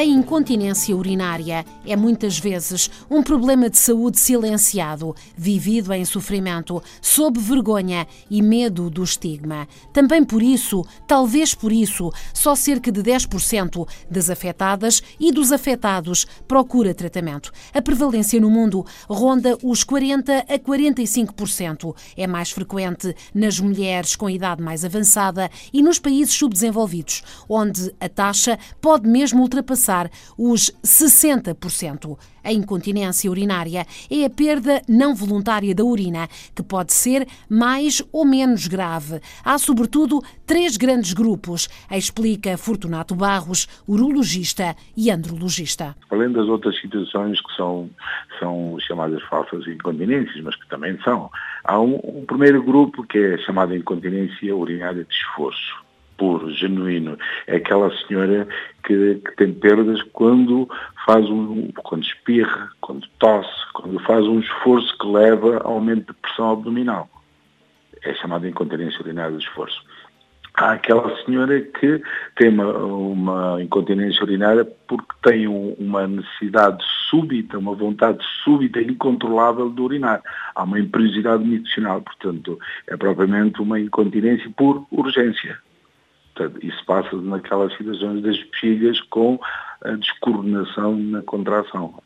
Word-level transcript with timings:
A 0.00 0.02
incontinência 0.02 0.96
urinária 0.96 1.62
é 1.84 1.94
muitas 1.94 2.38
vezes 2.38 2.90
um 3.10 3.22
problema 3.22 3.68
de 3.68 3.76
saúde 3.76 4.18
silenciado, 4.18 5.14
vivido 5.36 5.92
em 5.92 6.06
sofrimento, 6.06 6.82
sob 7.02 7.38
vergonha 7.38 8.08
e 8.30 8.40
medo 8.40 8.88
do 8.88 9.04
estigma. 9.04 9.68
Também 9.92 10.24
por 10.24 10.42
isso, 10.42 10.86
talvez 11.06 11.54
por 11.54 11.70
isso, 11.70 12.10
só 12.32 12.54
cerca 12.54 12.90
de 12.90 13.02
10% 13.02 13.86
das 14.10 14.30
afetadas 14.30 15.02
e 15.20 15.30
dos 15.30 15.52
afetados 15.52 16.26
procura 16.48 16.94
tratamento. 16.94 17.52
A 17.74 17.82
prevalência 17.82 18.40
no 18.40 18.48
mundo 18.48 18.86
ronda 19.06 19.58
os 19.62 19.84
40 19.84 20.46
a 20.48 20.58
45%. 20.58 21.94
É 22.16 22.26
mais 22.26 22.50
frequente 22.50 23.14
nas 23.34 23.60
mulheres 23.60 24.16
com 24.16 24.30
idade 24.30 24.62
mais 24.62 24.82
avançada 24.82 25.50
e 25.70 25.82
nos 25.82 25.98
países 25.98 26.32
subdesenvolvidos, 26.32 27.22
onde 27.46 27.94
a 28.00 28.08
taxa 28.08 28.58
pode 28.80 29.06
mesmo 29.06 29.42
ultrapassar 29.42 29.89
ultrapassar 29.90 30.10
os 30.38 30.70
60%. 30.84 32.16
A 32.42 32.52
incontinência 32.52 33.30
urinária 33.30 33.84
é 34.10 34.24
a 34.24 34.30
perda 34.30 34.80
não 34.88 35.14
voluntária 35.14 35.74
da 35.74 35.84
urina, 35.84 36.26
que 36.54 36.62
pode 36.62 36.92
ser 36.92 37.26
mais 37.50 38.02
ou 38.12 38.24
menos 38.24 38.66
grave. 38.66 39.20
Há, 39.44 39.58
sobretudo, 39.58 40.22
três 40.46 40.76
grandes 40.76 41.12
grupos, 41.12 41.68
explica 41.90 42.56
Fortunato 42.56 43.14
Barros, 43.14 43.66
urologista 43.86 44.74
e 44.96 45.10
andrologista. 45.10 45.94
Além 46.10 46.32
das 46.32 46.46
outras 46.46 46.80
situações 46.80 47.40
que 47.42 47.54
são, 47.54 47.90
são 48.38 48.78
chamadas 48.80 49.22
falsas 49.24 49.66
incontinências, 49.66 50.42
mas 50.42 50.56
que 50.56 50.66
também 50.68 50.98
são, 51.04 51.30
há 51.64 51.78
um, 51.78 52.00
um 52.02 52.24
primeiro 52.24 52.62
grupo 52.62 53.02
que 53.02 53.18
é 53.18 53.38
chamada 53.38 53.76
incontinência 53.76 54.56
urinária 54.56 55.04
de 55.04 55.14
esforço 55.14 55.89
puro, 56.20 56.52
genuíno. 56.52 57.16
É 57.46 57.56
aquela 57.56 57.90
senhora 58.06 58.46
que, 58.84 59.14
que, 59.14 59.36
tem 59.36 59.54
perdas 59.54 60.02
quando 60.12 60.68
faz 61.06 61.24
um, 61.30 61.72
quando 61.82 62.04
espirra, 62.04 62.68
quando 62.82 63.08
tosse, 63.18 63.72
quando 63.72 63.98
faz 64.00 64.26
um 64.26 64.38
esforço 64.38 64.98
que 64.98 65.06
leva 65.06 65.56
a 65.64 65.66
aumento 65.66 66.12
de 66.12 66.20
pressão 66.20 66.50
abdominal. 66.50 67.08
É 68.04 68.12
chamada 68.12 68.46
incontinência 68.46 69.00
urinária 69.00 69.34
de 69.34 69.42
esforço. 69.42 69.82
Há 70.54 70.72
aquela 70.72 71.16
senhora 71.24 71.58
que 71.58 72.02
tem 72.36 72.50
uma, 72.50 72.70
uma 72.76 73.62
incontinência 73.62 74.22
urinária 74.22 74.66
porque 74.86 75.14
tem 75.22 75.48
um, 75.48 75.74
uma 75.78 76.06
necessidade 76.06 76.84
súbita, 77.08 77.56
uma 77.58 77.74
vontade 77.74 78.22
súbita 78.44 78.78
e 78.78 78.88
incontrolável 78.88 79.70
de 79.70 79.80
urinar. 79.80 80.20
Há 80.54 80.64
uma 80.64 80.78
imperiosidade 80.78 81.42
nutricional, 81.44 82.02
portanto, 82.02 82.58
é 82.86 82.94
propriamente 82.94 83.62
uma 83.62 83.80
incontinência 83.80 84.50
por 84.54 84.86
urgência. 84.90 85.58
Portanto, 86.40 86.64
isso 86.64 86.82
passa 86.86 87.14
naquelas 87.16 87.76
situações 87.76 88.22
das 88.22 88.42
bexigas 88.44 88.98
com 89.10 89.38
a 89.84 89.90
descoordenação 89.90 90.96
na 90.96 91.20
contração. 91.20 92.02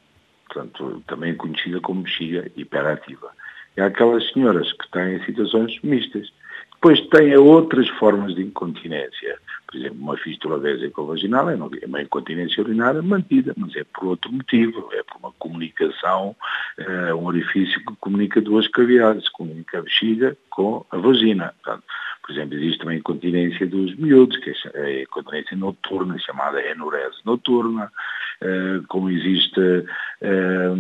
Portanto, 0.49 1.05
também 1.07 1.37
conhecida 1.37 1.81
como 1.81 2.03
bexiga 2.03 2.51
hiperativa. 2.57 3.31
E 3.77 3.81
há 3.81 3.87
aquelas 3.87 4.29
senhoras 4.33 4.73
que 4.73 4.91
têm 4.91 5.25
situações 5.25 5.81
mistas. 5.85 6.33
Depois 6.73 7.01
têm 7.11 7.37
outras 7.37 7.89
formas 7.91 8.35
de 8.35 8.43
incontinência. 8.43 9.39
Por 9.69 9.77
exemplo, 9.77 10.01
uma 10.01 10.17
fístula 10.17 10.59
vaginal 10.59 11.49
é 11.49 11.55
uma 11.55 12.03
incontinência 12.03 12.61
urinária 12.61 13.03
mantida, 13.03 13.55
mas 13.57 13.75
é 13.77 13.85
por 13.85 14.09
outro 14.09 14.33
motivo, 14.33 14.89
é 14.93 15.03
por 15.05 15.19
uma 15.19 15.33
comunicação, 15.39 16.35
é 16.77 17.15
um 17.15 17.25
orifício 17.27 17.79
que 17.85 17.95
comunica 18.01 18.41
duas 18.41 18.67
cavidades, 18.67 19.29
comunica 19.29 19.79
a 19.79 19.83
bexiga 19.83 20.37
com 20.51 20.85
a 20.91 20.97
vagina. 20.97 21.55
Portanto, 21.63 21.85
por 22.25 22.33
exemplo, 22.33 22.57
existe 22.57 22.79
também 22.79 22.99
incontinência 22.99 23.67
dos 23.67 23.95
miúdos, 23.97 24.39
que 24.39 24.51
é 24.51 24.81
a 24.81 25.03
incontinência 25.03 25.55
noturna, 25.55 26.19
chamada 26.19 26.59
enurese 26.71 27.19
noturna, 27.23 27.93
eh, 28.41 28.81
como 28.89 29.11
existe 29.11 29.85
eh, 30.23 30.73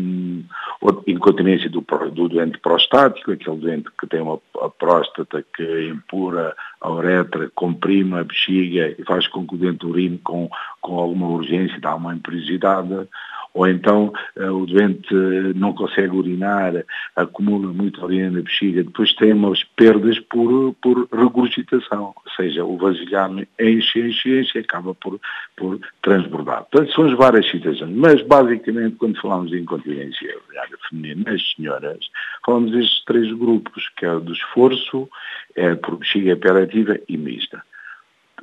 incontinência 1.06 1.68
do, 1.68 1.82
do 2.12 2.28
doente 2.30 2.58
prostático, 2.58 3.30
aquele 3.30 3.58
doente 3.58 3.90
que 4.00 4.06
tem 4.06 4.22
uma 4.22 4.40
próstata 4.78 5.44
que 5.54 5.88
impura 5.88 6.56
a 6.80 6.90
uretra, 6.90 7.50
comprime 7.54 8.18
a 8.20 8.24
bexiga 8.24 8.94
e 8.98 9.04
faz 9.04 9.26
com 9.28 9.46
que 9.46 9.54
o 9.54 9.58
doente 9.58 9.84
urine 9.84 10.16
com, 10.24 10.48
com 10.80 10.98
alguma 10.98 11.28
urgência, 11.28 11.78
dá 11.78 11.94
uma 11.94 12.14
imperiosidade 12.14 13.06
ou 13.54 13.68
então 13.68 14.12
uh, 14.36 14.52
o 14.52 14.66
doente 14.66 15.14
não 15.54 15.72
consegue 15.72 16.14
urinar, 16.14 16.84
acumula 17.14 17.72
muita 17.72 18.04
urina 18.04 18.30
na 18.30 18.42
bexiga, 18.42 18.82
depois 18.82 19.14
tem 19.14 19.32
umas 19.32 19.62
perdas 19.76 20.18
por, 20.18 20.74
por 20.82 21.08
regurgitação, 21.12 22.12
ou 22.16 22.32
seja, 22.36 22.64
o 22.64 22.76
vasilhame 22.76 23.48
enche, 23.58 24.00
enche, 24.00 24.40
enche 24.40 24.58
e 24.58 24.60
acaba 24.60 24.94
por, 24.96 25.20
por 25.56 25.78
transbordar. 26.02 26.64
Portanto, 26.64 26.92
são 26.92 27.06
as 27.06 27.16
várias 27.16 27.48
situações, 27.48 27.94
mas 27.94 28.20
basicamente 28.22 28.96
quando 28.96 29.20
falamos 29.20 29.50
de 29.50 29.60
incontinência 29.60 30.36
urinária 30.48 30.76
feminina 30.90 31.30
nas 31.30 31.54
senhoras, 31.54 32.10
falamos 32.44 32.72
destes 32.72 33.04
três 33.04 33.32
grupos, 33.32 33.88
que 33.96 34.04
é 34.04 34.12
o 34.12 34.20
do 34.20 34.32
esforço, 34.32 35.08
é 35.54 35.76
por 35.76 35.96
bexiga 35.96 36.32
hiperativa 36.32 36.98
e 37.08 37.16
mista. 37.16 37.62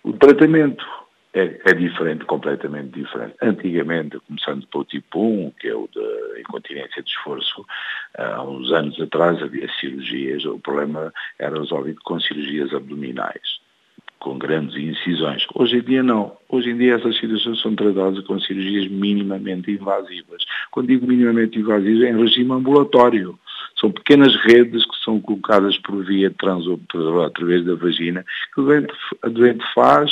O 0.03 0.13
tratamento 0.13 0.85
é, 1.33 1.61
é, 1.65 1.73
diferente, 1.73 2.25
completamente 2.25 2.89
diferente. 2.89 3.35
Antigamente, 3.41 4.19
começando 4.27 4.67
pelo 4.67 4.83
tipo 4.83 5.19
1, 5.21 5.51
que 5.51 5.67
é 5.69 5.75
o 5.75 5.87
da 5.93 6.39
incontinência 6.39 7.01
de 7.01 7.09
esforço, 7.09 7.65
há 8.17 8.43
uns 8.43 8.71
anos 8.71 8.99
atrás 8.99 9.41
havia 9.41 9.69
cirurgias, 9.79 10.43
o 10.45 10.59
problema 10.59 11.13
era 11.39 11.57
resolvido 11.57 12.01
com 12.03 12.19
cirurgias 12.19 12.73
abdominais, 12.73 13.61
com 14.19 14.37
grandes 14.37 14.75
incisões. 14.75 15.45
Hoje 15.55 15.77
em 15.77 15.81
dia 15.81 16.03
não. 16.03 16.35
Hoje 16.49 16.71
em 16.71 16.77
dia 16.77 16.95
essas 16.95 17.17
situações 17.17 17.61
são 17.61 17.75
tratadas 17.75 18.23
com 18.25 18.39
cirurgias 18.39 18.87
minimamente 18.89 19.71
invasivas. 19.71 20.43
Quando 20.69 20.87
digo 20.87 21.07
minimamente 21.07 21.59
invasivas, 21.59 22.03
é 22.03 22.09
em 22.09 22.17
regime 22.17 22.51
ambulatório. 22.51 23.39
São 23.79 23.89
pequenas 23.89 24.35
redes 24.35 24.85
que 24.85 25.03
são 25.03 25.19
colocadas 25.19 25.77
por 25.79 26.03
via 26.03 26.29
transoperadora 26.29 27.27
através 27.27 27.65
da 27.65 27.73
vagina, 27.73 28.23
que 28.53 28.61
o 28.61 28.65
doente, 28.65 28.93
a 29.23 29.29
doente 29.29 29.63
faz 29.73 30.11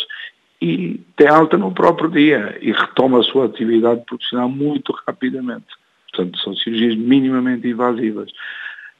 e 0.62 1.00
tem 1.16 1.28
alta 1.28 1.58
no 1.58 1.72
próprio 1.72 2.09
dia 2.09 2.58
e 2.62 2.72
retoma 2.72 3.20
a 3.20 3.24
sua 3.24 3.46
atividade 3.46 4.03
profissional 4.06 4.50
muito 4.50 4.94
rapidamente. 5.08 5.68
Portanto, 6.12 6.40
são 6.40 6.56
cirurgias 6.56 6.96
minimamente 6.96 7.68
invasivas. 7.68 8.31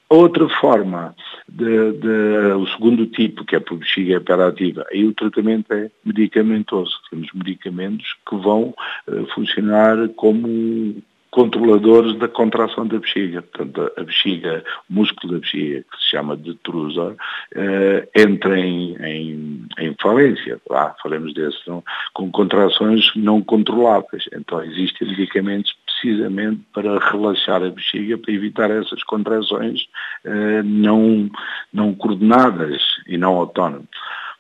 Outra 0.08 0.50
forma, 0.50 1.16
de, 1.48 1.92
de, 1.94 2.54
o 2.58 2.66
segundo 2.70 3.06
tipo, 3.06 3.46
que 3.46 3.56
é 3.56 3.60
por 3.60 3.78
bexiga 3.78 4.16
hiperativa, 4.16 4.84
aí 4.92 5.06
o 5.06 5.14
tratamento 5.14 5.72
é 5.72 5.92
medicamentoso. 6.04 7.00
Temos 7.12 7.30
medicamentos 7.34 8.16
que 8.28 8.36
vão 8.38 8.74
uh, 9.08 9.26
funcionar 9.36 10.10
como 10.16 10.96
controladores 11.32 12.18
da 12.18 12.28
contração 12.28 12.88
da 12.88 12.98
bexiga. 12.98 13.42
Portanto, 13.42 13.92
a 13.98 14.04
bexiga, 14.04 14.64
o 14.90 14.94
músculo 14.94 15.34
da 15.34 15.40
bexiga, 15.40 15.84
que 15.92 15.98
se 16.04 16.10
chama 16.12 16.36
detrusor, 16.36 17.16
eh, 17.54 18.08
entra 18.16 18.60
em, 18.60 18.96
em, 18.96 19.66
em, 19.78 19.96
falência, 20.02 20.60
lá 20.70 20.96
falamos 21.02 21.34
desse, 21.34 21.60
não? 21.68 21.84
com 22.14 22.32
contrações 22.32 23.12
não 23.16 23.42
controláveis. 23.42 24.28
Então, 24.34 24.64
existem 24.64 25.08
medicamentos 25.08 25.76
precisamente 25.86 26.62
para 26.74 26.98
relaxar 27.12 27.64
a 27.64 27.70
bexiga, 27.70 28.18
para 28.18 28.34
evitar 28.34 28.72
essas 28.72 29.04
contrações 29.04 29.88
eh, 30.26 30.64
não, 30.64 31.30
não 31.72 31.94
coordenadas 31.94 32.82
e 33.08 33.18
não 33.18 33.36
autónomas. 33.36 33.88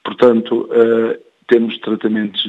Portanto, 0.03 0.67
eh, 0.71 1.19
temos 1.47 1.77
tratamentos 1.79 2.47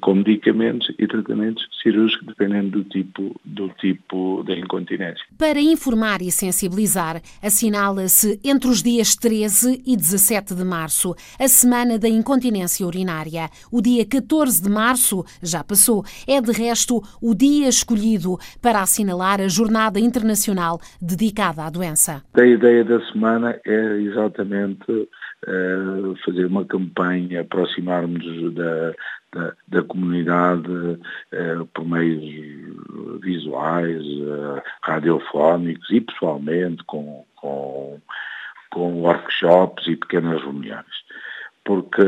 com 0.00 0.14
medicamentos 0.14 0.92
e 0.98 1.06
tratamentos 1.06 1.66
cirúrgicos 1.82 2.26
dependendo 2.26 2.82
do 2.82 2.84
tipo, 2.84 3.40
do 3.44 3.68
tipo 3.80 4.42
da 4.44 4.56
incontinência. 4.56 5.24
Para 5.38 5.60
informar 5.60 6.20
e 6.22 6.30
sensibilizar, 6.30 7.20
assinala-se 7.42 8.40
entre 8.44 8.68
os 8.68 8.82
dias 8.82 9.14
13 9.14 9.82
e 9.86 9.96
17 9.96 10.54
de 10.54 10.64
março 10.64 11.14
a 11.38 11.48
Semana 11.48 11.98
da 11.98 12.08
Incontinência 12.08 12.86
Urinária. 12.86 13.48
O 13.72 13.80
dia 13.80 14.04
14 14.06 14.62
de 14.62 14.68
março 14.68 15.24
já 15.42 15.62
passou, 15.62 16.04
é 16.26 16.40
de 16.40 16.52
resto 16.52 17.02
o 17.22 17.34
dia 17.34 17.68
escolhido 17.68 18.36
para 18.60 18.82
assinalar 18.82 19.40
a 19.40 19.48
Jornada 19.48 19.98
Internacional 20.00 20.80
dedicada 21.00 21.64
à 21.64 21.70
doença. 21.70 22.22
A 22.34 22.44
ideia 22.44 22.84
da 22.84 23.00
semana 23.12 23.58
é 23.64 24.00
exatamente 24.00 24.90
uh, 24.90 26.16
fazer 26.24 26.46
uma 26.46 26.64
campanha, 26.64 27.42
aproximarmos 27.42 28.54
da, 28.54 28.94
da, 29.32 29.52
da 29.66 29.82
comunidade 29.82 30.70
uh, 30.70 31.66
por 31.74 31.86
meios 31.86 32.24
visuais, 33.20 34.02
uh, 34.04 34.62
radiofónicos 34.82 35.90
e 35.90 36.00
pessoalmente 36.00 36.82
com, 36.84 37.24
com, 37.36 38.00
com 38.70 39.02
workshops 39.02 39.86
e 39.86 39.96
pequenas 39.96 40.40
reuniões. 40.42 41.07
Porque 41.64 42.02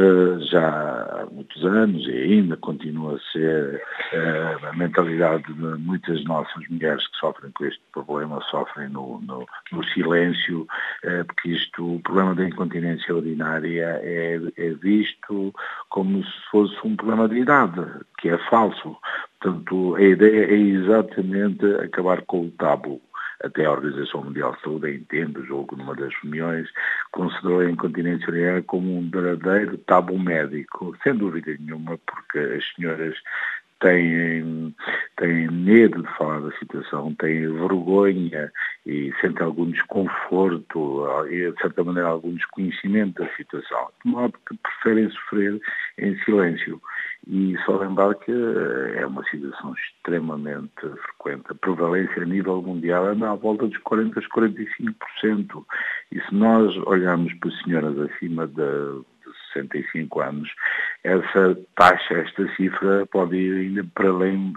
já 0.50 0.68
há 0.68 1.26
muitos 1.30 1.64
anos 1.64 2.06
e 2.06 2.12
ainda 2.12 2.56
continua 2.56 3.16
a 3.16 3.32
ser 3.32 3.82
uh, 4.12 4.66
a 4.68 4.72
mentalidade 4.72 5.52
de 5.52 5.60
muitas 5.78 6.24
nossas 6.24 6.66
mulheres 6.68 7.06
que 7.08 7.16
sofrem 7.18 7.50
com 7.52 7.64
este 7.64 7.82
problema, 7.92 8.40
sofrem 8.50 8.88
no, 8.88 9.20
no, 9.20 9.46
no 9.70 9.84
silêncio, 9.84 10.62
uh, 11.04 11.24
porque 11.26 11.50
isto, 11.50 11.96
o 11.96 12.00
problema 12.00 12.34
da 12.34 12.48
incontinência 12.48 13.14
urinária 13.14 14.00
é, 14.02 14.40
é 14.56 14.70
visto 14.70 15.54
como 15.88 16.24
se 16.24 16.40
fosse 16.50 16.76
um 16.84 16.96
problema 16.96 17.28
de 17.28 17.38
idade, 17.38 17.82
que 18.18 18.28
é 18.28 18.38
falso. 18.48 18.96
Portanto, 19.40 19.96
a 19.96 20.02
ideia 20.02 20.46
é 20.46 20.54
exatamente 20.54 21.64
acabar 21.76 22.22
com 22.22 22.46
o 22.46 22.50
tabu 22.52 23.00
até 23.42 23.64
a 23.64 23.72
Organização 23.72 24.24
Mundial 24.24 24.54
de 24.54 24.62
Saúde, 24.62 24.94
entendo, 24.94 25.44
julgo 25.44 25.76
numa 25.76 25.94
das 25.94 26.12
reuniões, 26.22 26.68
considerou 27.12 27.60
a 27.60 27.70
incontinência 27.70 28.28
urinária 28.28 28.62
como 28.62 28.98
um 28.98 29.10
verdadeiro 29.10 29.78
tabu 29.78 30.18
médico, 30.18 30.96
sem 31.02 31.14
dúvida 31.14 31.56
nenhuma, 31.58 31.98
porque 31.98 32.38
as 32.38 32.64
senhoras 32.74 33.16
têm, 33.80 34.74
têm 35.16 35.50
medo 35.50 36.02
de 36.02 36.08
falar 36.16 36.40
da 36.40 36.52
situação, 36.58 37.14
têm 37.14 37.52
vergonha 37.52 38.52
e 38.86 39.12
sentem 39.20 39.44
algum 39.44 39.70
desconforto 39.70 41.06
e, 41.28 41.50
de 41.50 41.60
certa 41.60 41.82
maneira, 41.82 42.08
algum 42.08 42.34
desconhecimento 42.34 43.22
da 43.22 43.28
situação, 43.36 43.88
de 44.04 44.10
modo 44.10 44.34
que 44.48 44.56
preferem 44.56 45.10
sofrer 45.10 45.60
em 45.98 46.16
silêncio. 46.24 46.80
E 47.26 47.56
só 47.66 47.76
lembrar 47.76 48.14
que 48.14 48.32
é 48.94 49.06
uma 49.06 49.22
situação 49.24 49.74
extremamente 49.74 50.72
frequente. 50.80 51.44
A 51.50 51.54
prevalência 51.54 52.22
a 52.22 52.26
nível 52.26 52.62
mundial 52.62 53.06
anda 53.06 53.30
à 53.30 53.34
volta 53.34 53.66
dos 53.66 53.78
40% 53.82 54.16
a 54.16 55.26
45%. 55.26 55.64
E 56.12 56.20
se 56.20 56.34
nós 56.34 56.74
olharmos 56.86 57.32
para 57.34 57.50
senhoras 57.62 57.98
acima 57.98 58.46
de 58.46 59.02
65 59.52 60.20
anos, 60.20 60.48
essa 61.04 61.58
taxa, 61.76 62.14
esta 62.14 62.46
cifra 62.56 63.06
pode 63.06 63.36
ir 63.36 63.66
ainda 63.66 63.84
para 63.94 64.08
além 64.08 64.52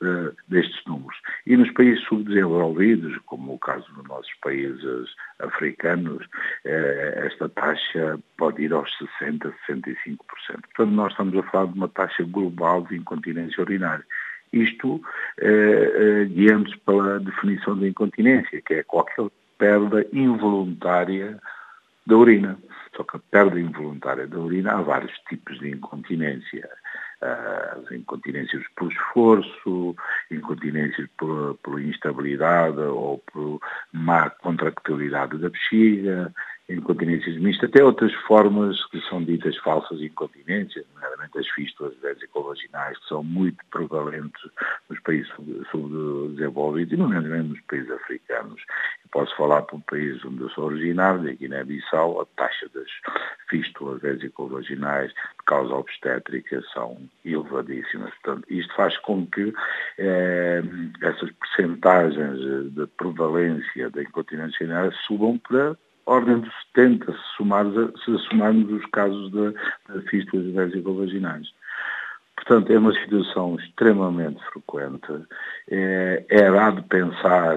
de, 0.00 0.32
destes 0.48 0.82
números. 0.86 1.16
E 1.46 1.56
nos 1.56 1.70
países 1.72 2.02
subdesenvolvidos, 2.04 3.16
como 3.26 3.54
o 3.54 3.58
caso 3.58 3.86
dos 3.92 4.04
nossos 4.08 4.32
países 4.42 5.14
africanos, 5.38 6.26
eh, 6.64 7.22
esta 7.26 7.48
taxa 7.48 8.18
pode 8.38 8.62
ir 8.62 8.72
aos 8.72 8.90
60%, 9.20 9.52
65%. 9.66 10.16
Portanto, 10.74 10.86
nós 10.86 11.12
estamos 11.12 11.36
a 11.36 11.42
falar 11.50 11.66
de 11.66 11.74
uma 11.74 11.88
taxa 11.88 12.24
global 12.24 12.82
de 12.82 12.96
incontinência 12.96 13.60
urinária. 13.62 14.04
Isto 14.52 15.00
eh, 15.38 15.92
eh, 15.94 16.24
guiando-se 16.24 16.76
pela 16.78 17.20
definição 17.20 17.78
da 17.78 17.86
incontinência, 17.86 18.60
que 18.62 18.74
é 18.74 18.82
qualquer 18.82 19.26
perda 19.58 20.04
involuntária 20.12 21.38
da 22.10 22.16
urina. 22.16 22.58
Só 22.96 23.04
que 23.04 23.16
a 23.16 23.20
perda 23.30 23.58
involuntária 23.58 24.26
da 24.26 24.38
urina 24.38 24.72
há 24.72 24.82
vários 24.82 25.16
tipos 25.28 25.58
de 25.60 25.70
incontinência. 25.70 26.68
As 27.20 27.90
incontinências 27.92 28.62
por 28.76 28.90
esforço, 28.90 29.94
incontinências 30.30 31.08
por, 31.18 31.54
por 31.62 31.80
instabilidade 31.80 32.80
ou 32.80 33.18
por 33.32 33.60
má 33.92 34.30
contractilidade 34.30 35.38
da 35.38 35.50
bexiga, 35.50 36.32
incontinências 36.70 37.36
mistas, 37.36 37.68
até 37.68 37.82
outras 37.82 38.12
formas 38.26 38.84
que 38.86 39.00
são 39.08 39.22
ditas 39.22 39.56
falsas 39.58 40.00
incontinências, 40.00 40.84
nomeadamente 40.94 41.38
as 41.38 41.48
fístulas 41.48 41.94
vesicovaginais, 42.00 42.98
que 42.98 43.08
são 43.08 43.22
muito 43.22 43.58
prevalentes 43.70 44.42
nos 44.88 45.00
países 45.00 45.30
subdesenvolvidos 45.70 46.92
e 46.92 46.96
nomeadamente 46.96 47.48
nos 47.48 47.60
países 47.62 47.90
africanos. 47.90 48.60
Eu 49.04 49.10
posso 49.10 49.36
falar 49.36 49.62
por 49.62 49.76
um 49.76 49.80
país 49.80 50.24
onde 50.24 50.42
eu 50.42 50.50
sou 50.50 50.66
originário, 50.66 51.22
da 51.22 51.32
Guiné-Bissau, 51.32 52.20
a 52.20 52.26
taxa 52.36 52.68
das 52.72 52.88
fístulas 53.48 54.00
vesicovaginais 54.00 55.10
de 55.10 55.44
causa 55.46 55.74
obstétrica 55.74 56.62
são 56.72 56.96
elevadíssimas. 57.24 58.12
Portanto, 58.22 58.46
isto 58.48 58.74
faz 58.74 58.96
com 58.98 59.26
que 59.26 59.52
eh, 59.98 60.62
essas 61.02 61.30
percentagens 61.32 62.38
de 62.72 62.86
prevalência 62.96 63.90
da 63.90 64.02
incontinência 64.02 64.64
urinária 64.64 64.92
subam 65.06 65.38
para 65.38 65.76
ordem 66.10 66.40
dos 66.40 66.52
70, 66.74 67.12
se, 67.12 67.18
somarmos, 67.36 68.04
se 68.04 68.18
somarmos 68.28 68.70
os 68.72 68.84
casos 68.90 69.30
de, 69.30 69.54
de 69.94 70.08
fístulas 70.08 70.46
vesicovaginais. 70.52 71.48
Portanto, 72.34 72.72
é 72.72 72.78
uma 72.78 72.92
situação 72.92 73.56
extremamente 73.56 74.40
frequente. 74.52 75.26
É, 75.70 76.24
é 76.28 76.70
de 76.70 76.82
pensar 76.82 77.56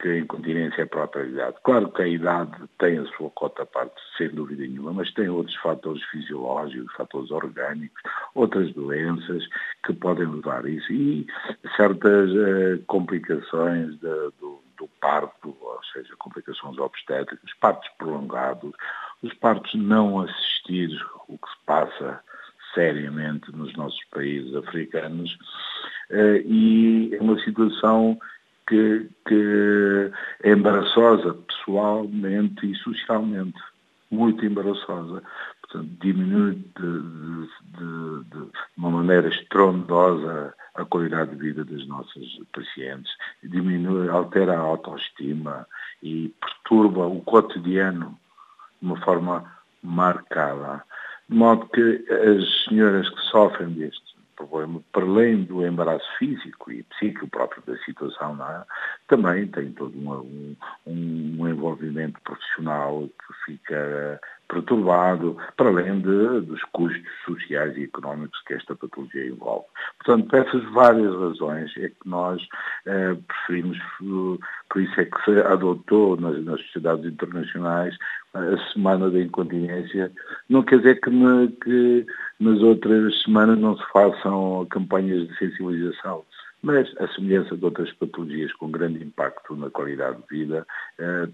que 0.00 0.08
a 0.08 0.18
incontinência 0.18 0.82
é 0.82 0.86
própria 0.86 1.24
idade. 1.24 1.56
Claro 1.64 1.90
que 1.90 2.02
a 2.02 2.08
idade 2.08 2.52
tem 2.78 2.98
a 2.98 3.06
sua 3.16 3.30
cota 3.30 3.66
parte, 3.66 3.94
sem 4.16 4.28
dúvida 4.28 4.62
nenhuma, 4.62 4.92
mas 4.92 5.12
tem 5.12 5.28
outros 5.28 5.56
fatores 5.56 6.02
fisiológicos, 6.04 6.92
fatores 6.94 7.30
orgânicos, 7.30 8.00
outras 8.34 8.72
doenças 8.72 9.44
que 9.84 9.92
podem 9.92 10.26
levar 10.26 10.64
a 10.64 10.70
isso 10.70 10.92
e 10.92 11.26
certas 11.76 12.30
uh, 12.30 12.82
complicações 12.86 13.92
de, 13.98 14.30
do, 14.40 14.60
do 14.78 14.88
parto, 15.00 15.56
seja, 15.92 16.14
complicações 16.16 16.78
obstétricas, 16.78 17.52
partos 17.60 17.88
prolongados, 17.98 18.72
os 19.22 19.32
partos 19.34 19.74
não 19.74 20.20
assistidos, 20.20 21.00
o 21.28 21.38
que 21.38 21.48
se 21.48 21.64
passa 21.64 22.20
seriamente 22.74 23.50
nos 23.52 23.74
nossos 23.76 24.02
países 24.10 24.54
africanos, 24.54 25.36
eh, 26.10 26.42
e 26.44 27.14
é 27.14 27.20
uma 27.20 27.38
situação 27.40 28.18
que, 28.68 29.08
que 29.26 30.12
é 30.42 30.50
embaraçosa 30.50 31.34
pessoalmente 31.34 32.70
e 32.70 32.74
socialmente, 32.76 33.58
muito 34.10 34.44
embaraçosa. 34.44 35.22
Portanto, 35.62 35.90
diminui 36.00 36.54
de, 36.54 37.00
de, 37.00 37.48
de, 37.78 38.50
de 38.50 38.50
uma 38.76 38.90
maneira 38.90 39.28
estrondosa 39.28 40.54
a 40.76 40.84
qualidade 40.84 41.30
de 41.30 41.36
vida 41.36 41.64
das 41.64 41.86
nossas 41.86 42.24
pacientes, 42.52 43.12
diminui, 43.42 44.08
altera 44.08 44.56
a 44.56 44.60
autoestima 44.60 45.66
e 46.02 46.34
perturba 46.40 47.06
o 47.06 47.20
cotidiano 47.22 48.18
de 48.80 48.86
uma 48.86 49.00
forma 49.02 49.44
marcada. 49.82 50.84
De 51.28 51.36
modo 51.36 51.66
que 51.68 52.04
as 52.10 52.64
senhoras 52.64 53.08
que 53.08 53.20
sofrem 53.22 53.70
deste 53.70 54.06
problema, 54.36 54.80
para 54.92 55.04
além 55.04 55.44
do 55.44 55.66
embaraço 55.66 56.06
físico 56.18 56.70
e 56.70 56.82
psíquico 56.84 57.28
próprio 57.28 57.62
da 57.66 57.76
situação, 57.84 58.36
é? 58.48 58.64
também 59.08 59.46
tem 59.48 59.72
todo 59.72 59.96
um, 59.96 60.54
um, 60.86 61.36
um 61.38 61.48
envolvimento 61.48 62.20
profissional 62.20 63.08
que 63.08 63.44
fica 63.46 64.20
perturbado, 64.48 65.36
para 65.56 65.68
além 65.68 66.00
de, 66.00 66.40
dos 66.40 66.62
custos 66.72 67.02
sociais 67.24 67.76
e 67.76 67.84
económicos 67.84 68.40
que 68.46 68.54
esta 68.54 68.74
patologia 68.74 69.26
envolve. 69.26 69.66
Portanto, 69.98 70.28
por 70.28 70.38
essas 70.38 70.64
várias 70.72 71.14
razões 71.14 71.76
é 71.76 71.88
que 71.88 72.08
nós 72.08 72.42
eh, 72.86 73.16
preferimos, 73.26 73.78
por 73.98 74.80
isso 74.80 75.00
é 75.00 75.04
que 75.04 75.24
se 75.24 75.40
adotou 75.40 76.16
nas, 76.16 76.42
nas 76.44 76.60
sociedades 76.62 77.04
internacionais 77.04 77.96
a 78.34 78.72
Semana 78.72 79.10
da 79.10 79.20
Incontinência. 79.20 80.12
Não 80.48 80.62
quer 80.62 80.78
dizer 80.78 81.00
que, 81.00 81.10
que 81.62 82.06
nas 82.38 82.60
outras 82.60 83.22
semanas 83.22 83.58
não 83.58 83.76
se 83.76 83.84
façam 83.92 84.66
campanhas 84.70 85.26
de 85.28 85.38
sensibilização 85.38 86.24
mas 86.66 86.92
a 86.98 87.06
semelhança 87.14 87.56
de 87.56 87.64
outras 87.64 87.92
patologias 87.92 88.52
com 88.54 88.68
grande 88.68 89.00
impacto 89.00 89.54
na 89.54 89.70
qualidade 89.70 90.16
de 90.22 90.36
vida, 90.36 90.66
eh, 90.98 91.28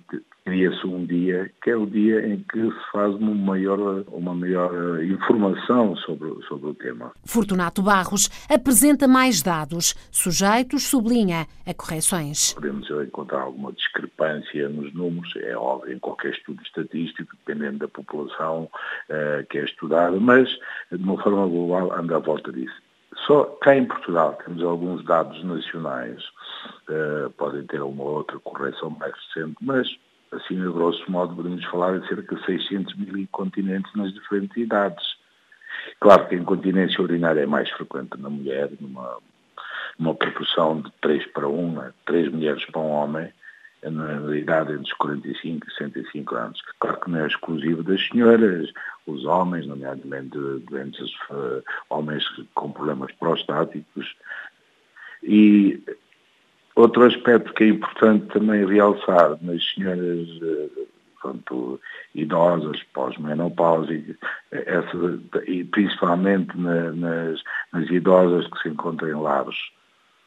cria-se 0.44 0.86
um 0.86 1.06
dia 1.06 1.50
que 1.62 1.70
é 1.70 1.76
o 1.76 1.86
dia 1.86 2.26
em 2.26 2.44
que 2.52 2.60
se 2.60 2.92
faz 2.92 3.14
uma 3.14 3.34
maior, 3.34 4.04
uma 4.08 4.34
maior 4.34 4.70
eh, 4.74 5.06
informação 5.06 5.96
sobre, 5.96 6.30
sobre 6.46 6.68
o 6.68 6.74
tema. 6.74 7.12
Fortunato 7.24 7.80
Barros 7.80 8.28
apresenta 8.46 9.08
mais 9.08 9.40
dados, 9.40 9.94
sujeitos, 10.10 10.82
sublinha, 10.82 11.46
a 11.66 11.72
correções. 11.72 12.52
Podemos 12.52 12.90
encontrar 12.90 13.40
alguma 13.40 13.72
discrepância 13.72 14.68
nos 14.68 14.92
números, 14.92 15.32
é 15.36 15.56
óbvio, 15.56 15.94
em 15.94 15.98
qualquer 15.98 16.32
estudo 16.32 16.60
estatístico, 16.62 17.34
dependendo 17.46 17.78
da 17.78 17.88
população 17.88 18.68
eh, 19.08 19.46
que 19.48 19.56
é 19.56 19.64
estudada, 19.64 20.20
mas 20.20 20.50
de 20.90 21.02
uma 21.02 21.16
forma 21.22 21.46
global 21.46 21.90
anda 21.98 22.16
à 22.16 22.18
volta 22.18 22.52
disso. 22.52 22.82
Só 23.26 23.44
cá 23.60 23.76
em 23.76 23.84
Portugal 23.84 24.38
temos 24.44 24.62
alguns 24.62 25.04
dados 25.04 25.42
nacionais, 25.44 26.22
uh, 26.88 27.30
podem 27.36 27.64
ter 27.66 27.82
uma 27.82 28.04
outra 28.04 28.38
correção 28.40 28.90
mais 28.90 29.12
recente, 29.14 29.56
mas 29.60 29.88
assim, 30.32 30.60
a 30.60 30.70
grosso 30.70 31.10
modo, 31.10 31.36
podemos 31.36 31.64
falar 31.66 31.98
de 31.98 32.08
cerca 32.08 32.34
de 32.34 32.44
600 32.44 32.94
mil 32.96 33.16
incontinentes 33.18 33.92
nas 33.94 34.12
diferentes 34.12 34.56
idades. 34.56 35.04
Claro 36.00 36.26
que 36.26 36.34
a 36.34 36.38
incontinência 36.38 37.02
urinária 37.02 37.40
é 37.40 37.46
mais 37.46 37.70
frequente 37.70 38.18
na 38.18 38.30
mulher, 38.30 38.70
numa, 38.80 39.18
numa 39.98 40.14
proporção 40.14 40.80
de 40.80 40.90
3 41.00 41.26
para 41.32 41.48
1, 41.48 41.72
né? 41.72 41.92
3 42.06 42.32
mulheres 42.32 42.64
para 42.66 42.80
um 42.80 42.90
homem, 42.90 43.32
na 43.90 44.36
idade 44.36 44.72
entre 44.72 44.84
os 44.84 44.92
45 44.94 45.66
e 45.66 45.70
65 45.72 46.34
anos. 46.34 46.62
Claro 46.78 47.00
que 47.00 47.10
não 47.10 47.20
é 47.20 47.26
exclusivo 47.26 47.82
das 47.82 48.06
senhoras, 48.06 48.70
os 49.06 49.24
homens, 49.24 49.66
nomeadamente 49.66 50.38
doentes, 50.68 51.10
uh, 51.30 51.62
homens 51.90 52.24
com 52.54 52.70
problemas 52.70 53.12
prostáticos. 53.12 54.14
E 55.22 55.82
outro 56.74 57.04
aspecto 57.04 57.52
que 57.54 57.64
é 57.64 57.68
importante 57.68 58.26
também 58.26 58.66
realçar 58.66 59.36
nas 59.42 59.62
senhoras 59.74 60.28
uh, 60.28 60.88
portanto, 61.22 61.80
idosas, 62.14 62.82
pós-menopáusicas, 62.92 64.16
e 65.46 65.64
principalmente 65.64 66.56
na, 66.58 66.92
nas, 66.92 67.42
nas 67.72 67.88
idosas 67.90 68.46
que 68.48 68.62
se 68.62 68.68
encontram 68.68 69.08
em 69.08 69.14
lares, 69.14 69.56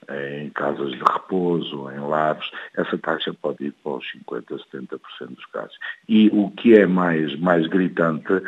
em 0.10 0.50
casas 0.52 0.92
de 0.92 1.00
repouso, 1.00 1.90
em 1.92 2.00
lares, 2.00 2.50
essa 2.76 2.98
taxa 2.98 3.34
pode 3.34 3.66
ir 3.66 3.74
para 3.84 3.94
os 3.94 4.06
50%, 4.30 4.62
70% 4.72 5.00
dos 5.30 5.46
casos. 5.48 5.78
E 6.08 6.30
o 6.34 6.52
que 6.52 6.76
é 6.76 6.86
mais, 6.86 7.38
mais 7.40 7.68
gritante, 7.68 8.42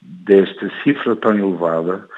desta 0.00 0.70
cifra 0.82 1.16
tão 1.16 1.36
elevada, 1.36 2.08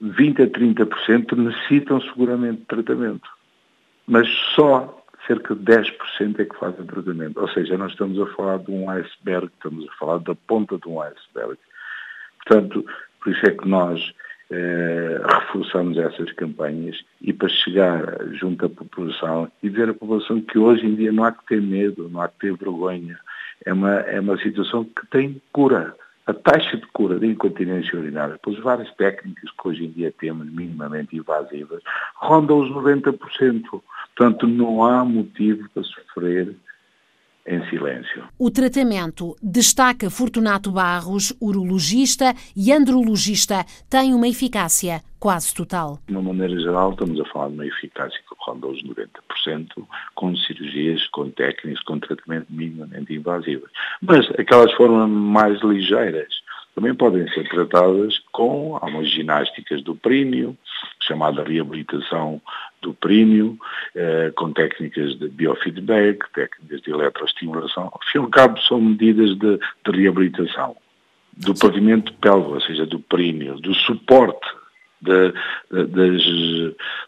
20 0.00 0.42
a 0.42 0.46
30% 0.48 1.36
necessitam 1.36 2.00
seguramente 2.00 2.60
de 2.60 2.66
tratamento. 2.66 3.28
Mas 4.06 4.28
só 4.54 5.02
cerca 5.26 5.54
de 5.54 5.62
10% 5.62 6.40
é 6.40 6.44
que 6.44 6.58
fazem 6.58 6.84
tratamento. 6.86 7.40
Ou 7.40 7.48
seja, 7.48 7.78
nós 7.78 7.92
estamos 7.92 8.18
a 8.20 8.26
falar 8.34 8.58
de 8.58 8.72
um 8.72 8.90
iceberg, 8.90 9.46
estamos 9.46 9.88
a 9.88 9.92
falar 9.92 10.18
da 10.18 10.34
ponta 10.34 10.76
de 10.78 10.88
um 10.88 11.00
iceberg. 11.00 11.56
Portanto, 12.44 12.84
por 13.20 13.32
isso 13.32 13.46
é 13.46 13.50
que 13.50 13.68
nós 13.68 14.12
reforçamos 15.24 15.96
essas 15.96 16.30
campanhas 16.32 17.02
e 17.20 17.32
para 17.32 17.48
chegar 17.48 18.02
junto 18.32 18.66
à 18.66 18.68
população 18.68 19.50
e 19.62 19.70
dizer 19.70 19.88
à 19.88 19.94
população 19.94 20.40
que 20.40 20.58
hoje 20.58 20.86
em 20.86 20.94
dia 20.94 21.12
não 21.12 21.24
há 21.24 21.32
que 21.32 21.46
ter 21.46 21.62
medo, 21.62 22.08
não 22.08 22.20
há 22.20 22.28
que 22.28 22.38
ter 22.40 22.56
vergonha. 22.56 23.18
É 23.64 23.72
uma, 23.72 23.92
é 24.00 24.20
uma 24.20 24.36
situação 24.38 24.84
que 24.84 25.06
tem 25.06 25.40
cura 25.52 25.94
a 26.26 26.32
taxa 26.32 26.76
de 26.76 26.86
cura 26.88 27.18
da 27.18 27.26
incontinência 27.26 27.98
urinária, 27.98 28.38
pelas 28.38 28.58
várias 28.60 28.90
técnicas 28.94 29.50
que 29.50 29.68
hoje 29.68 29.84
em 29.84 29.90
dia 29.90 30.12
temos, 30.20 30.46
minimamente 30.52 31.16
invasivas, 31.16 31.82
ronda 32.16 32.54
os 32.54 32.70
90%. 32.70 33.82
Portanto, 34.14 34.46
não 34.46 34.84
há 34.84 35.04
motivo 35.04 35.68
para 35.74 35.82
sofrer 35.82 36.54
em 37.46 37.64
silêncio. 37.68 38.24
O 38.38 38.50
tratamento, 38.50 39.36
destaca 39.42 40.10
Fortunato 40.10 40.70
Barros, 40.70 41.34
urologista 41.40 42.34
e 42.56 42.72
andrologista, 42.72 43.64
tem 43.90 44.14
uma 44.14 44.28
eficácia 44.28 45.02
quase 45.18 45.54
total. 45.54 46.00
De 46.08 46.12
uma 46.12 46.22
maneira 46.22 46.60
geral, 46.60 46.90
estamos 46.90 47.20
a 47.20 47.24
falar 47.26 47.48
de 47.48 47.54
uma 47.54 47.66
eficácia 47.66 48.18
que 48.18 48.34
ronda 48.38 48.66
os 48.66 48.82
90%, 48.82 49.68
com 50.16 50.36
cirurgias, 50.36 51.06
com 51.08 51.30
técnicas, 51.30 51.82
com 51.84 51.98
tratamento 52.00 52.46
minimamente 52.50 53.14
invasivas. 53.14 53.70
Mas 54.00 54.28
aquelas 54.38 54.72
formas 54.72 55.08
mais 55.08 55.60
ligeiras, 55.62 56.41
também 56.74 56.94
podem 56.94 57.28
ser 57.28 57.48
tratadas 57.48 58.18
com 58.32 58.78
algumas 58.80 59.10
ginásticas 59.10 59.82
do 59.82 59.94
prínio, 59.94 60.56
chamada 61.00 61.44
reabilitação 61.44 62.40
do 62.80 62.94
prínio, 62.94 63.58
eh, 63.94 64.32
com 64.34 64.52
técnicas 64.52 65.16
de 65.18 65.28
biofeedback, 65.28 66.24
técnicas 66.32 66.80
de 66.80 66.90
eletroestimulação. 66.90 67.84
Ao 67.84 68.00
fim 68.10 68.18
e 68.18 68.20
ao 68.20 68.28
cabo, 68.28 68.58
são 68.60 68.80
medidas 68.80 69.36
de, 69.36 69.58
de 69.58 69.90
reabilitação 69.90 70.76
do 71.34 71.54
pavimento 71.54 72.12
pélvico, 72.14 72.54
ou 72.54 72.60
seja, 72.60 72.86
do 72.86 72.98
prínio, 72.98 73.56
do 73.60 73.74
suporte 73.74 74.61
de, 75.02 75.34
das, 75.70 76.22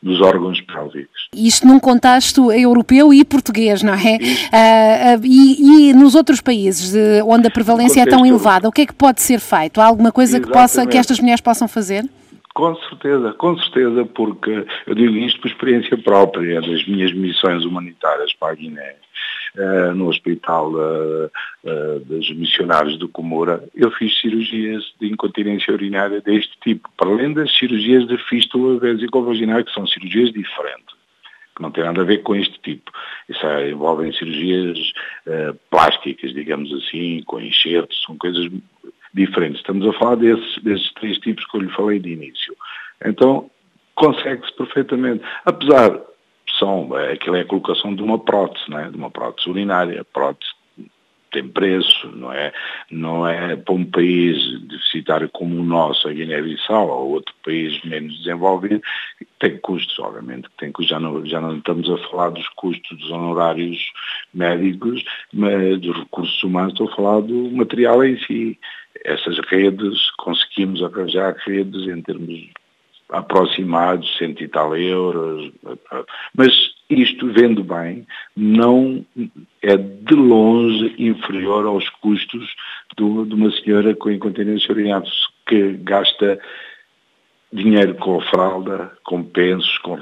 dos 0.02 0.20
órgãos 0.20 0.60
pélvicos. 0.60 1.28
Isto 1.32 1.66
num 1.66 1.78
contexto 1.78 2.50
europeu 2.52 3.14
e 3.14 3.24
português, 3.24 3.82
não 3.82 3.94
é? 3.94 3.96
Uh, 3.96 5.20
uh, 5.20 5.24
e, 5.24 5.90
e, 5.90 5.92
nos 5.94 6.14
outros 6.14 6.40
países 6.40 6.94
onde 7.24 7.46
a 7.46 7.50
prevalência 7.50 8.02
é 8.02 8.06
tão 8.06 8.26
elevada, 8.26 8.68
o 8.68 8.72
que 8.72 8.82
é 8.82 8.86
que 8.86 8.94
pode 8.94 9.22
ser 9.22 9.38
feito? 9.38 9.80
Há 9.80 9.86
alguma 9.86 10.10
coisa 10.10 10.40
que, 10.40 10.50
possa, 10.50 10.86
que 10.86 10.98
estas 10.98 11.20
mulheres 11.20 11.40
possam 11.40 11.68
fazer? 11.68 12.04
Com 12.54 12.76
certeza, 12.76 13.32
com 13.32 13.58
certeza, 13.58 14.04
porque 14.14 14.64
eu 14.86 14.94
digo 14.94 15.16
isto 15.16 15.40
por 15.40 15.48
experiência 15.48 15.98
própria 15.98 16.60
das 16.60 16.86
minhas 16.86 17.12
missões 17.12 17.64
humanitárias 17.64 18.32
para 18.38 18.52
a 18.52 18.54
Guiné, 18.54 18.94
uh, 19.56 19.94
no 19.94 20.08
hospital 20.08 20.72
uh, 20.72 21.30
uh, 21.64 22.00
dos 22.00 22.30
missionários 22.34 22.98
do 22.98 23.08
Comora, 23.08 23.64
eu 23.74 23.90
fiz 23.90 24.18
cirurgias 24.20 24.84
de 25.00 25.08
incontinência 25.08 25.72
urinária 25.72 26.20
deste 26.20 26.58
tipo, 26.60 26.88
para 26.96 27.10
além 27.10 27.32
das 27.32 27.56
cirurgias 27.56 28.06
de 28.06 28.16
fístula 28.28 28.78
vesicovaginal, 28.78 29.64
que 29.64 29.72
são 29.72 29.86
cirurgias 29.86 30.32
diferentes 30.32 30.94
que 31.54 31.62
não 31.62 31.70
tem 31.70 31.84
nada 31.84 32.00
a 32.00 32.04
ver 32.04 32.18
com 32.24 32.34
este 32.34 32.58
tipo. 32.60 32.90
Isso 33.28 33.46
é, 33.46 33.70
envolvem 33.70 34.12
cirurgias 34.12 34.76
uh, 35.26 35.54
plásticas, 35.70 36.34
digamos 36.34 36.72
assim, 36.72 37.22
com 37.26 37.40
enxertos, 37.40 38.02
são 38.04 38.16
coisas 38.18 38.50
diferentes. 39.12 39.60
Estamos 39.60 39.86
a 39.86 39.92
falar 39.92 40.16
desses, 40.16 40.58
desses 40.62 40.92
três 40.94 41.16
tipos 41.18 41.46
que 41.46 41.56
eu 41.56 41.60
lhe 41.60 41.70
falei 41.70 42.00
de 42.00 42.12
início. 42.12 42.56
Então, 43.04 43.48
consegue-se 43.94 44.52
perfeitamente. 44.54 45.24
Apesar, 45.44 46.00
são, 46.58 46.94
aquilo 46.94 47.36
é 47.36 47.40
a 47.40 47.46
colocação 47.46 47.94
de 47.94 48.02
uma 48.02 48.18
prótese, 48.18 48.68
não 48.68 48.78
é? 48.78 48.90
de 48.90 48.96
uma 48.96 49.10
prótese 49.10 49.48
urinária. 49.48 50.04
Prótese 50.04 50.52
tem 51.34 51.48
preço, 51.48 52.08
não 52.14 52.32
é? 52.32 52.52
Não 52.90 53.26
é 53.26 53.56
para 53.56 53.74
um 53.74 53.84
país 53.84 54.60
deficitário 54.68 55.28
como 55.28 55.60
o 55.60 55.64
nosso, 55.64 56.08
a 56.08 56.12
Guiné-Bissau, 56.12 56.88
ou 56.88 57.10
outro 57.10 57.34
país 57.44 57.82
menos 57.82 58.16
desenvolvido, 58.18 58.80
tem 59.40 59.58
custos, 59.58 59.98
obviamente, 59.98 60.48
tem 60.56 60.70
custos. 60.70 60.90
Já 60.90 61.00
não, 61.00 61.26
já 61.26 61.40
não 61.40 61.56
estamos 61.56 61.90
a 61.90 61.98
falar 62.08 62.30
dos 62.30 62.48
custos 62.50 62.96
dos 62.96 63.10
honorários 63.10 63.92
médicos, 64.32 65.04
mas 65.32 65.80
dos 65.80 65.96
recursos 65.98 66.40
humanos, 66.44 66.72
estou 66.72 66.88
a 66.88 66.94
falar 66.94 67.20
do 67.20 67.50
material 67.50 68.04
em 68.04 68.16
si. 68.20 68.58
Essas 69.04 69.36
redes, 69.48 70.10
conseguimos 70.12 70.82
arranjar 70.84 71.34
redes 71.44 71.88
em 71.88 72.00
termos 72.00 72.48
aproximados, 73.10 74.16
cento 74.16 74.42
e 74.42 74.48
tal 74.48 74.76
euros, 74.76 75.52
mas 76.34 76.52
isto, 76.88 77.32
vendo 77.32 77.62
bem, 77.62 78.06
não 78.36 79.04
é 79.62 79.76
de 79.76 80.14
longe 80.14 80.94
inferior 80.98 81.66
aos 81.66 81.88
custos 81.88 82.54
do, 82.96 83.24
de 83.24 83.34
uma 83.34 83.50
senhora 83.50 83.94
com 83.94 84.10
incontinência 84.10 84.72
urinária 84.72 85.08
que 85.46 85.72
gasta 85.82 86.40
dinheiro 87.52 87.94
com 87.94 88.18
a 88.18 88.22
fralda, 88.24 88.92
com 89.04 89.22
pensos, 89.22 89.78
com 89.78 89.96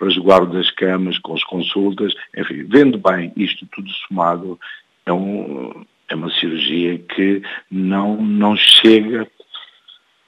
resguardo 0.00 0.52
das 0.52 0.70
camas, 0.70 1.18
com 1.18 1.34
as 1.34 1.42
consultas, 1.44 2.12
enfim, 2.36 2.64
vendo 2.64 2.98
bem 2.98 3.32
isto 3.36 3.66
tudo 3.72 3.88
somado, 4.06 4.60
é, 5.06 5.12
um, 5.12 5.84
é 6.08 6.14
uma 6.14 6.30
cirurgia 6.30 6.98
que 6.98 7.42
não, 7.70 8.20
não 8.20 8.54
chega 8.56 9.26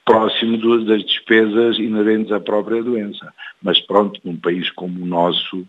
próximo 0.09 0.57
das 0.85 1.05
despesas 1.05 1.77
inerentes 1.77 2.31
à 2.31 2.39
própria 2.39 2.81
doença. 2.81 3.31
Mas 3.61 3.79
pronto, 3.79 4.19
num 4.23 4.35
país 4.35 4.71
como 4.71 5.03
o 5.03 5.05
nosso, 5.05 5.67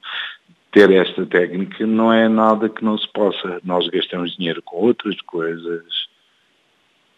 ter 0.72 0.90
esta 0.90 1.26
técnica 1.26 1.86
não 1.86 2.10
é 2.10 2.26
nada 2.26 2.70
que 2.70 2.82
não 2.82 2.96
se 2.96 3.06
possa. 3.12 3.60
Nós 3.62 3.86
gastamos 3.88 4.34
dinheiro 4.36 4.62
com 4.62 4.78
outras 4.78 5.20
coisas 5.20 5.84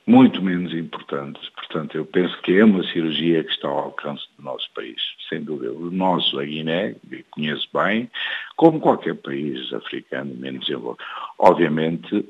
muito 0.04 0.42
menos 0.42 0.74
importantes. 0.74 1.48
Portanto, 1.50 1.96
eu 1.96 2.04
penso 2.04 2.36
que 2.42 2.58
é 2.58 2.64
uma 2.64 2.82
cirurgia 2.88 3.44
que 3.44 3.52
está 3.52 3.68
ao 3.68 3.78
alcance 3.78 4.24
do 4.36 4.42
nosso 4.42 4.68
país, 4.74 5.00
sem 5.28 5.44
dúvida. 5.44 5.72
O 5.72 5.92
nosso, 5.92 6.40
a 6.40 6.44
Guiné, 6.44 6.96
que 7.08 7.24
conheço 7.30 7.68
bem, 7.72 8.10
como 8.56 8.80
qualquer 8.80 9.14
país 9.14 9.72
africano 9.72 10.34
menos 10.34 10.66
desenvolvido. 10.66 11.04
Obviamente, 11.38 12.28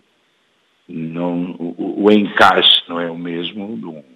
não, 0.87 1.53
o, 1.59 2.05
o 2.05 2.13
encaixe 2.13 2.83
não 2.87 3.01
é 3.01 3.11
o 3.11 3.17
mesmo 3.17 3.79
de 3.79 3.87
um 3.87 4.12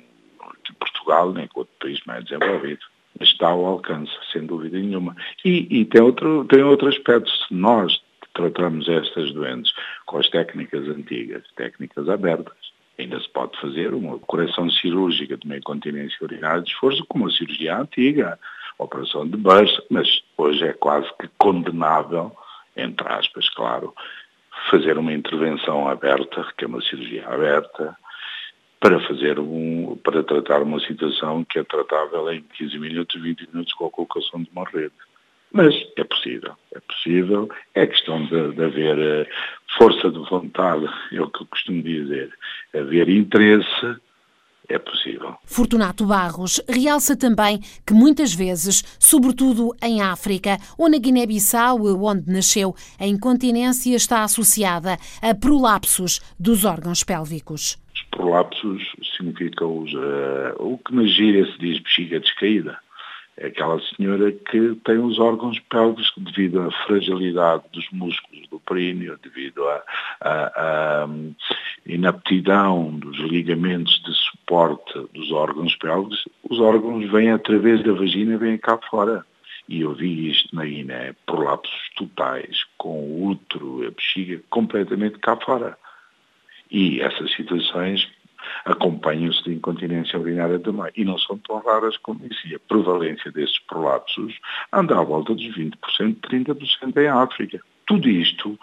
Portugal, 1.06 1.32
nem 1.32 1.46
com 1.46 1.60
outro 1.60 1.74
país 1.80 2.00
mais 2.04 2.24
desenvolvido. 2.24 2.80
Mas 3.18 3.28
está 3.28 3.48
ao 3.48 3.64
alcance, 3.64 4.12
sem 4.32 4.44
dúvida 4.44 4.78
nenhuma. 4.78 5.16
E, 5.44 5.66
e 5.70 5.84
tem, 5.86 6.02
outro, 6.02 6.44
tem 6.44 6.62
outro 6.62 6.88
aspecto. 6.88 7.30
Se 7.30 7.54
nós 7.54 8.02
tratamos 8.34 8.86
estas 8.88 9.32
doenças 9.32 9.72
com 10.04 10.18
as 10.18 10.28
técnicas 10.28 10.86
antigas, 10.88 11.42
técnicas 11.56 12.08
abertas, 12.08 12.54
ainda 12.98 13.18
se 13.20 13.28
pode 13.30 13.58
fazer 13.58 13.94
uma 13.94 14.18
correção 14.18 14.68
cirúrgica 14.70 15.36
de 15.36 15.46
uma 15.46 15.56
incontinência 15.56 16.18
urinária 16.20 16.60
de 16.60 16.70
esforço 16.70 17.04
com 17.06 17.18
uma 17.18 17.30
cirurgia 17.30 17.78
antiga, 17.78 18.38
operação 18.78 19.26
de 19.26 19.38
burst, 19.38 19.80
mas 19.88 20.22
hoje 20.36 20.64
é 20.64 20.72
quase 20.74 21.08
que 21.18 21.28
condenável, 21.38 22.36
entre 22.76 23.08
aspas, 23.08 23.48
claro, 23.50 23.94
fazer 24.70 24.98
uma 24.98 25.12
intervenção 25.12 25.88
aberta, 25.88 26.46
que 26.58 26.64
é 26.64 26.68
uma 26.68 26.82
cirurgia 26.82 27.26
aberta, 27.26 27.96
para 28.80 29.00
fazer 29.06 29.38
um, 29.38 29.96
para 30.02 30.22
tratar 30.22 30.62
uma 30.62 30.80
situação 30.80 31.44
que 31.44 31.58
é 31.58 31.64
tratável 31.64 32.30
em 32.32 32.42
15 32.56 32.78
minutos, 32.78 33.20
20 33.20 33.48
minutos 33.52 33.72
com 33.74 33.86
a 33.86 33.90
colocação 33.90 34.42
de 34.42 34.50
uma 34.50 34.64
rede. 34.64 34.92
Mas 35.52 35.74
é 35.96 36.04
possível, 36.04 36.52
é 36.74 36.80
possível, 36.80 37.48
é 37.74 37.86
questão 37.86 38.26
de, 38.26 38.52
de 38.52 38.62
haver 38.62 38.98
eh, 38.98 39.26
força 39.78 40.10
de 40.10 40.18
vontade, 40.28 40.86
é 41.12 41.20
o 41.20 41.30
que 41.30 41.42
eu 41.42 41.46
costumo 41.46 41.82
dizer, 41.82 42.30
haver 42.74 43.08
interesse, 43.08 43.96
é 44.68 44.78
possível. 44.78 45.36
Fortunato 45.46 46.04
Barros 46.04 46.60
realça 46.68 47.16
também 47.16 47.60
que 47.86 47.94
muitas 47.94 48.34
vezes, 48.34 48.82
sobretudo 48.98 49.74
em 49.82 50.02
África 50.02 50.58
ou 50.76 50.90
na 50.90 50.98
Guiné-Bissau, 50.98 51.78
onde 52.04 52.30
nasceu, 52.30 52.74
a 52.98 53.06
incontinência 53.06 53.94
está 53.94 54.24
associada 54.24 54.98
a 55.22 55.34
prolapsos 55.34 56.20
dos 56.38 56.64
órgãos 56.64 57.04
pélvicos 57.04 57.78
prolapsos 58.16 58.82
significa 59.16 59.64
os, 59.64 59.92
uh, 59.92 60.54
o 60.58 60.78
que 60.78 60.94
na 60.94 61.04
gíria 61.04 61.44
se 61.46 61.58
diz 61.58 61.78
bexiga 61.80 62.20
descaída. 62.20 62.78
É 63.38 63.48
aquela 63.48 63.78
senhora 63.80 64.32
que 64.32 64.74
tem 64.82 64.98
os 64.98 65.18
órgãos 65.18 65.58
pélvicos 65.68 66.10
devido 66.16 66.62
à 66.62 66.70
fragilidade 66.86 67.64
dos 67.70 67.86
músculos 67.92 68.48
do 68.48 68.58
períneo, 68.60 69.18
devido 69.22 69.62
à, 69.68 69.82
à 70.22 71.08
inaptidão 71.84 72.98
dos 72.98 73.18
ligamentos 73.18 74.02
de 74.04 74.14
suporte 74.14 74.98
dos 75.12 75.30
órgãos 75.32 75.76
pélvicos, 75.76 76.26
os 76.48 76.58
órgãos 76.60 77.10
vêm 77.10 77.30
através 77.30 77.82
da 77.84 77.92
vagina 77.92 78.38
vêm 78.38 78.56
cá 78.56 78.78
fora. 78.90 79.24
E 79.68 79.82
eu 79.82 79.92
vi 79.94 80.30
isto 80.30 80.54
na 80.54 80.64
Guiné, 80.64 81.14
prolapsos 81.26 81.90
totais, 81.96 82.64
com 82.78 83.00
o 83.00 83.26
útero 83.26 83.86
a 83.86 83.90
bexiga 83.90 84.40
completamente 84.48 85.18
cá 85.18 85.36
fora. 85.36 85.76
E 86.70 87.00
essas 87.00 87.32
situações 87.34 88.08
acompanham-se 88.64 89.42
de 89.44 89.54
incontinência 89.54 90.18
urinária 90.18 90.58
também. 90.58 90.90
E 90.96 91.04
não 91.04 91.18
são 91.18 91.38
tão 91.38 91.58
raras 91.60 91.96
como 91.98 92.24
isso. 92.26 92.46
E 92.46 92.54
a 92.54 92.60
prevalência 92.60 93.30
desses 93.30 93.58
prolapsos 93.60 94.38
anda 94.72 94.98
à 94.98 95.02
volta 95.02 95.34
dos 95.34 95.56
20%, 95.56 95.72
30% 95.98 96.96
em 96.96 97.08
África. 97.08 97.60
Tudo 97.86 98.08
isto 98.08 98.58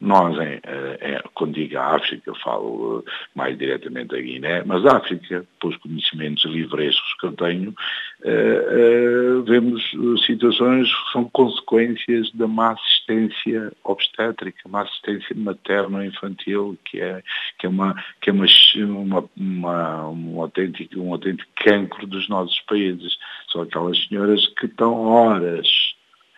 nós, 0.00 0.36
em, 0.38 0.56
em, 0.56 1.20
quando 1.34 1.54
digo 1.54 1.78
a 1.78 1.96
África, 1.96 2.34
falo 2.42 3.02
eh, 3.06 3.10
mais 3.34 3.56
diretamente 3.56 4.08
da 4.08 4.20
Guiné, 4.20 4.62
mas 4.64 4.84
a 4.84 4.98
África, 4.98 5.46
pelos 5.58 5.76
conhecimentos 5.78 6.44
livrescos 6.44 7.14
que 7.18 7.26
eu 7.26 7.32
tenho, 7.32 7.74
eh, 8.22 8.66
eh, 8.70 9.42
vemos 9.46 9.82
situações 10.26 10.88
que 10.88 11.12
são 11.12 11.24
consequências 11.30 12.30
da 12.32 12.46
má 12.46 12.72
assistência 12.72 13.72
obstétrica, 13.84 14.68
má 14.68 14.82
assistência 14.82 15.34
materno-infantil, 15.34 16.76
que 16.84 17.00
é, 17.00 17.22
que 17.58 17.66
é, 17.66 17.68
uma, 17.68 17.94
que 18.20 18.28
é 18.28 18.32
uma, 18.32 18.46
uma, 18.76 19.30
uma, 19.36 20.08
um, 20.10 20.42
autêntico, 20.42 21.00
um 21.00 21.12
autêntico 21.12 21.50
cancro 21.56 22.06
dos 22.06 22.28
nossos 22.28 22.60
países. 22.62 23.16
São 23.50 23.62
aquelas 23.62 23.96
senhoras 24.06 24.46
que 24.58 24.66
estão 24.66 24.92
horas 25.06 25.85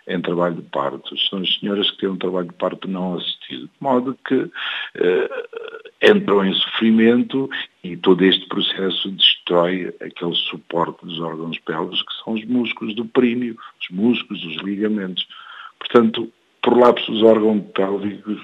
em 0.08 0.20
trabalho 0.20 0.56
de 0.56 0.62
parto. 0.62 1.16
São 1.28 1.40
as 1.40 1.58
senhoras 1.58 1.90
que 1.90 1.98
têm 1.98 2.08
um 2.08 2.16
trabalho 2.16 2.48
de 2.48 2.54
parto 2.54 2.88
não 2.88 3.14
assistido, 3.14 3.64
de 3.64 3.70
modo 3.80 4.18
que 4.26 4.50
eh, 4.96 5.46
entram 6.02 6.44
em 6.44 6.54
sofrimento 6.54 7.48
e 7.84 7.96
todo 7.96 8.24
este 8.24 8.46
processo 8.48 9.10
destrói 9.10 9.94
aquele 10.00 10.34
suporte 10.34 11.04
dos 11.04 11.20
órgãos 11.20 11.58
pélvicos 11.60 12.02
que 12.02 12.24
são 12.24 12.32
os 12.32 12.44
músculos 12.46 12.94
do 12.94 13.04
períneo, 13.04 13.56
os 13.80 13.88
músculos, 13.90 14.44
os 14.44 14.56
ligamentos. 14.62 15.26
Portanto, 15.78 16.32
prolapsos 16.62 17.22
órgãos 17.22 17.62
pélvicos 17.74 18.40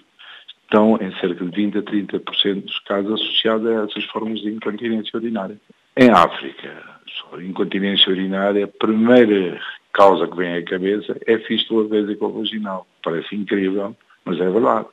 estão 0.63 0.99
em 1.01 1.13
cerca 1.21 1.45
de 1.45 1.51
20 1.51 1.79
a 1.79 1.83
30% 1.83 2.65
dos 2.65 2.79
casos 2.81 3.13
associados 3.13 3.67
a 3.67 3.85
essas 3.85 4.05
formas 4.05 4.41
de 4.41 4.51
incontinência 4.51 5.17
urinária. 5.17 5.59
Em 5.97 6.11
África, 6.11 6.94
incontinência 7.41 8.11
urinária, 8.11 8.65
a 8.65 8.69
primeira 8.69 9.61
causa 9.93 10.27
que 10.27 10.37
vem 10.37 10.57
à 10.57 10.65
cabeça 10.65 11.19
é 11.27 11.39
fístula 11.39 11.89
vesicovaginal. 11.89 12.87
Parece 13.03 13.35
incrível, 13.35 13.97
mas 14.25 14.41
é 14.41 14.51
verdade. 14.51 14.87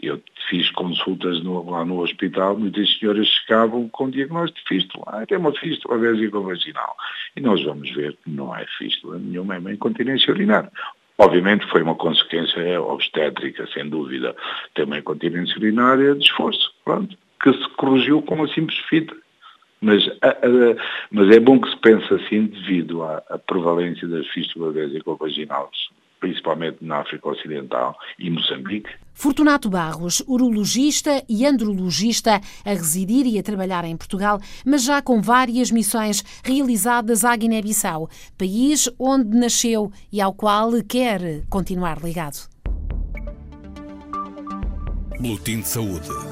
Eu 0.00 0.22
fiz 0.48 0.70
consultas 0.70 1.42
no, 1.42 1.70
lá 1.70 1.84
no 1.84 2.00
hospital, 2.00 2.56
muitas 2.56 2.98
senhoras 2.98 3.28
chegavam 3.28 3.88
com 3.90 4.08
diagnóstico 4.08 4.60
de 4.60 4.68
fístula. 4.68 5.04
Ah, 5.08 5.26
tem 5.26 5.36
uma 5.38 5.52
fístula 5.52 5.98
vesicovaginal. 5.98 6.96
E 7.36 7.40
nós 7.40 7.62
vamos 7.62 7.90
ver 7.90 8.16
que 8.24 8.30
não 8.30 8.56
é 8.56 8.64
fístula 8.78 9.18
nenhuma, 9.18 9.56
é 9.56 9.58
uma 9.58 9.72
incontinência 9.72 10.32
urinária. 10.32 10.70
Obviamente 11.18 11.66
foi 11.66 11.82
uma 11.82 11.94
consequência 11.94 12.80
obstétrica, 12.80 13.68
sem 13.72 13.88
dúvida. 13.88 14.34
Tem 14.74 14.84
uma 14.84 14.98
incontinência 14.98 15.56
urinária 15.58 16.14
de 16.14 16.24
esforço, 16.24 16.72
pronto, 16.84 17.16
que 17.40 17.52
se 17.52 17.68
corrigiu 17.76 18.22
com 18.22 18.36
uma 18.36 18.48
simples 18.48 18.78
fita. 18.88 19.14
Mas, 19.82 20.08
a, 20.22 20.28
a, 20.28 20.76
mas 21.10 21.28
é 21.36 21.40
bom 21.40 21.60
que 21.60 21.68
se 21.68 21.76
pense 21.78 22.14
assim 22.14 22.46
devido 22.46 23.02
à, 23.02 23.22
à 23.28 23.36
prevalência 23.36 24.06
das 24.06 24.26
fístulas 24.28 24.72
vesicovaginais, 24.74 25.90
principalmente 26.20 26.78
na 26.80 26.98
África 26.98 27.28
Ocidental 27.28 27.98
e 28.16 28.30
Moçambique. 28.30 28.88
Fortunato 29.12 29.68
Barros, 29.68 30.22
urologista 30.26 31.22
e 31.28 31.44
andrologista, 31.44 32.40
a 32.64 32.70
residir 32.70 33.26
e 33.26 33.38
a 33.38 33.42
trabalhar 33.42 33.84
em 33.84 33.96
Portugal, 33.96 34.40
mas 34.64 34.84
já 34.84 35.02
com 35.02 35.20
várias 35.20 35.70
missões 35.72 36.22
realizadas 36.44 37.24
à 37.24 37.34
Guiné-Bissau, 37.36 38.08
país 38.38 38.88
onde 38.98 39.36
nasceu 39.36 39.90
e 40.12 40.20
ao 40.20 40.32
qual 40.32 40.70
quer 40.88 41.44
continuar 41.50 41.98
ligado. 42.02 42.48
Boletim 45.20 45.60
de 45.60 45.68
Saúde. 45.68 46.31